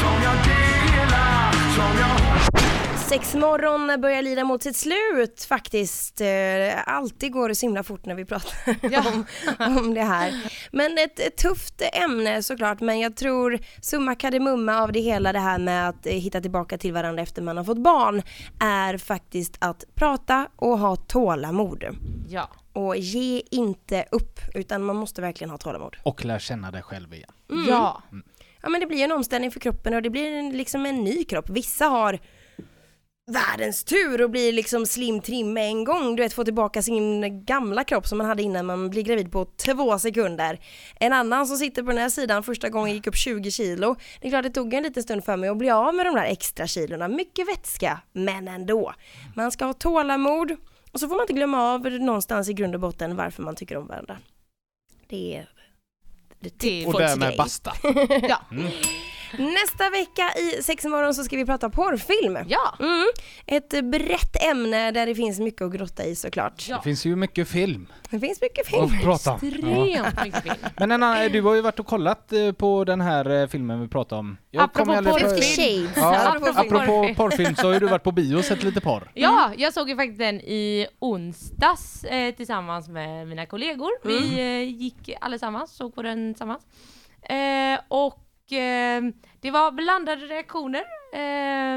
[0.00, 2.69] som jag delar, som jag
[3.10, 6.20] Sexmorgon börjar lida mot sitt slut faktiskt.
[6.20, 6.26] Eh,
[6.86, 8.54] Alltid går det så himla fort när vi pratar
[9.12, 9.26] om,
[9.78, 10.52] om det här.
[10.72, 15.38] Men ett, ett tufft ämne såklart, men jag tror summa kardemumma av det hela det
[15.38, 18.22] här med att eh, hitta tillbaka till varandra efter man har fått barn
[18.60, 21.84] är faktiskt att prata och ha tålamod.
[22.28, 22.48] Ja.
[22.72, 25.96] Och ge inte upp, utan man måste verkligen ha tålamod.
[26.02, 27.32] Och lär känna dig själv igen.
[27.68, 28.02] Ja.
[28.62, 31.24] Ja men det blir en omställning för kroppen och det blir en, liksom en ny
[31.24, 31.50] kropp.
[31.50, 32.18] Vissa har
[33.30, 36.16] världens tur och blir liksom slim trim med en gång.
[36.16, 39.44] Du vet få tillbaka sin gamla kropp som man hade innan man blir gravid på
[39.44, 40.60] två sekunder.
[41.00, 43.96] En annan som sitter på den här sidan första gången gick upp 20 kilo.
[44.20, 46.14] Det är klart det tog en liten stund för mig att bli av med de
[46.14, 47.08] där extra kilorna.
[47.08, 48.94] Mycket vätska, men ändå.
[49.36, 50.56] Man ska ha tålamod
[50.92, 53.76] och så får man inte glömma av någonstans i grund och botten varför man tycker
[53.76, 54.18] om varandra.
[55.08, 55.48] Det är
[56.40, 57.72] det är Och därmed basta.
[58.28, 58.40] ja.
[59.38, 62.38] Nästa vecka i Sexmorgon så ska vi prata porrfilm.
[62.48, 62.74] Ja.
[62.80, 63.06] Mm.
[63.46, 66.66] Ett brett ämne där det finns mycket att grotta i såklart.
[66.68, 66.76] Ja.
[66.76, 68.84] Det finns ju mycket film Det finns mycket film.
[68.84, 69.38] att prata om.
[69.42, 70.06] Ja.
[70.06, 70.54] Extremt mycket film.
[70.78, 73.88] Men Anna, du har ju varit och kollat eh, på den här eh, filmen vi
[73.88, 74.36] pratade om.
[74.50, 75.42] Jag Apropå porrfilm.
[75.42, 75.96] Shades.
[75.96, 76.76] Ja, Apropå film.
[76.76, 79.10] apropå porrfilm så har ju du varit på bio och sett lite porr.
[79.14, 83.90] Ja, jag såg ju faktiskt den i onsdags eh, tillsammans med mina kollegor.
[84.04, 86.62] Vi eh, gick allesammans, såg på den tillsammans.
[87.22, 89.02] Eh, och eh,
[89.40, 90.82] det var blandade reaktioner.
[91.14, 91.74] Eh,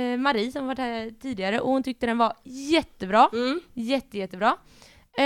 [0.00, 3.28] eh, Marie som varit här tidigare och hon tyckte den var jättebra.
[3.32, 3.60] Mm.
[3.74, 4.56] Jätte, jättebra.
[5.18, 5.24] Eh,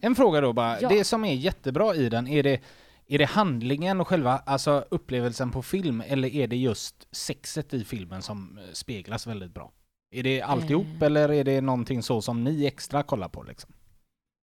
[0.00, 0.88] En fråga då bara, Ja.
[0.88, 2.60] det som är jättebra i den, är det,
[3.08, 7.84] är det handlingen och själva alltså upplevelsen på film eller är det just sexet i
[7.84, 9.72] filmen som eh, speglas väldigt bra?
[10.14, 11.06] Är det alltihop Eh.
[11.06, 13.72] eller är det någonting så som ni extra kollar på liksom?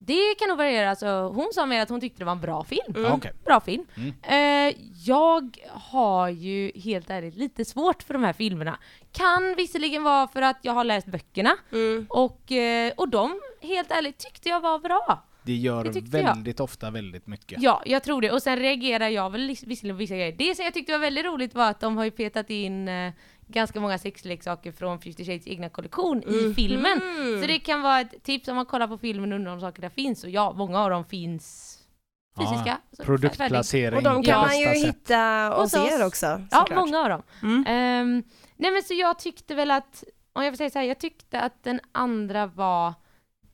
[0.02, 0.90] Det kan nog variera.
[0.90, 2.94] Alltså, hon sa mer att hon tyckte det var en bra film.
[2.96, 3.32] Ja, okej.
[3.44, 3.86] Bra film.
[3.96, 4.68] Mm.
[4.68, 8.78] Eh, jag har ju helt ärligt lite svårt för de här filmerna.
[9.12, 12.06] Kan visserligen vara för att jag har läst böckerna Mm.
[12.08, 15.24] och, eh, och de, helt ärligt, tyckte jag var bra.
[15.42, 16.24] Det gör Det tyckte jag.
[16.26, 17.62] väldigt ofta väldigt mycket.
[17.62, 18.30] Ja, jag tror det.
[18.30, 20.32] Och sen reagerar jag väl visserligen på vissa grejer.
[20.38, 23.12] Det som jag tyckte var väldigt roligt var att de har ju petat in eh,
[23.52, 27.00] ganska många sexleksaker från 50 Shades egna kollektion i filmen.
[27.40, 29.82] Så det kan vara ett tips om man kollar på filmen och undrar om saker
[29.82, 30.24] där finns.
[30.24, 31.76] Och ja, många av dem finns
[32.36, 32.64] fysiska.
[32.64, 33.06] Färdigt.
[33.06, 34.84] Produktplacering Och de kan man ju sätt.
[34.88, 35.14] hitta
[35.46, 35.74] er oss.
[36.06, 36.26] också.
[36.26, 36.78] Ja, såklart.
[36.78, 37.22] många av dem.
[37.42, 37.64] Mm.
[37.66, 38.22] Ehm,
[38.56, 41.40] nej men så jag tyckte väl att, om jag får säga så här, jag tyckte
[41.40, 42.94] att den andra var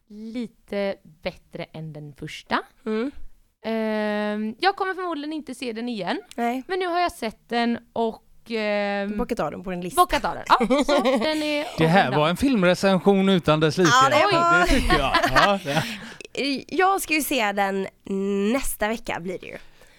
[0.08, 2.58] lite bättre än den första.
[2.86, 3.10] Mm.
[3.64, 7.78] Ehm, jag kommer förmodligen inte se den igen, Nej, men nu har jag sett den
[7.92, 10.00] och ehm, bockat av dem på din lista.
[10.02, 10.44] bockat av den.
[10.48, 13.90] Ja, så den är Det här var en filmrecension utan dess like.
[14.02, 15.12] Ja, det var- det tycker jag.
[15.34, 15.82] Ja, det.
[16.68, 17.86] Jag ska ju se den
[18.52, 19.56] nästa vecka blir det ju.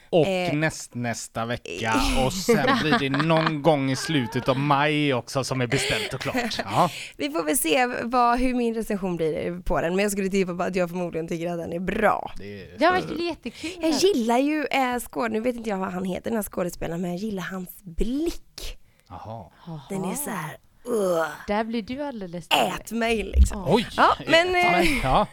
[0.10, 0.54] Och Eh.
[0.54, 1.94] näst, nästa vecka
[2.26, 6.22] och sen blir det någon gång i slutet av maj också som är beställt och
[6.22, 6.36] klart.
[6.66, 6.90] Ja.
[7.18, 10.56] Vi får väl se vad, hur min recension blir på den, men jag skulle tippa
[10.56, 12.32] på att jag förmodligen tycker att den är bra.
[12.38, 12.78] Det är...
[13.18, 13.72] Det jättekul.
[13.82, 17.02] Jag gillar ju eh, skåd, nu vet inte jag vad han heter den här skådespelaren,
[17.02, 18.78] men jag gillar hans blick.
[19.10, 19.46] Jaha.
[19.90, 23.64] Den är så här, "Ugh, Där blir du alldeles ät mig liksom.
[23.68, 23.88] Oj!
[23.98, 25.28] Ja, men, eh, ja.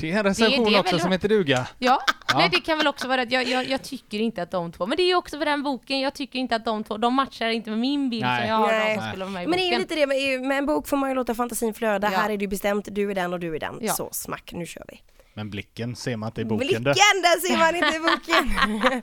[0.00, 1.68] Det är en recension det är också väl- som heter duga.
[1.78, 2.00] Ja,
[2.34, 2.38] Ja.
[2.40, 4.86] Nej, det kan väl också vara att jag, jag, jag tycker inte att de två,
[4.86, 7.14] men det är ju också för den boken, jag tycker inte att de två, de
[7.14, 8.40] matchar inte med min bild Nej.
[8.40, 8.98] som jag har Nej.
[8.98, 10.88] som skulle vara med i Men det är ju lite det, med, med en bok
[10.88, 12.10] får man ju låta fantasin flöda.
[12.12, 12.18] Ja.
[12.18, 13.78] Här är det bestämt, du är den och du är den.
[13.80, 13.92] Ja.
[13.92, 15.00] Så smack, nu kör vi.
[15.36, 16.66] Men blicken ser man inte i boken.
[16.66, 16.92] Blicken, det.
[16.92, 19.02] där ser man inte i boken.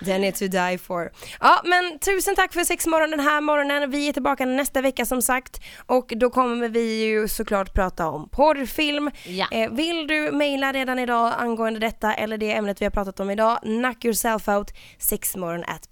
[0.00, 1.12] den är to die for.
[1.40, 3.90] Ja, men tusen tack för sexmorgon den här morgonen.
[3.90, 8.28] Vi är tillbaka nästa vecka som sagt och då kommer vi ju såklart prata om
[8.28, 9.10] porrfilm.
[9.24, 9.46] Ja.
[9.52, 13.30] Eh, vill du mejla redan idag angående detta eller det ämnet vi har pratat om
[13.30, 15.88] idag, knock yourself out, sexmorgon at.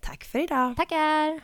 [0.00, 0.76] Tack för idag.
[0.76, 1.40] Tackar!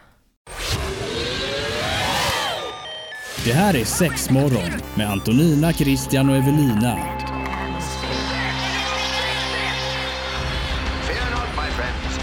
[3.45, 6.97] Det här är Sexmorgon med Antonina, Christian och Evelina.
[11.07, 12.18] Fear not, my friends.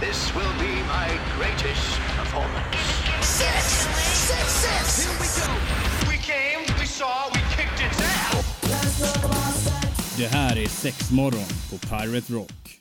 [0.00, 2.76] This will be my greatest performance.
[3.22, 3.86] Six,
[4.28, 5.06] six, six.
[5.06, 5.52] Here we go.
[6.10, 8.22] We came, we saw, we kicked its ass.
[10.16, 12.78] Det här är Sexmorgon på Pirate Rock.